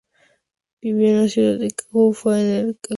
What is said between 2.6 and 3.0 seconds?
actual Irak.